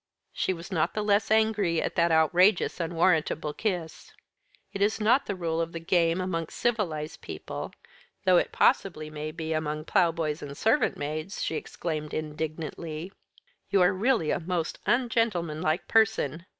[0.33, 4.11] She was not the less angry at that outrageous unwarrantable kiss.
[4.73, 7.71] "It is not the rule of the game amongst civilised people;
[8.25, 13.11] though it possibly may be among plough boys and servant maids!" she exclaimed indignantly.
[13.69, 16.47] "You are really a most ungentlemanlike person!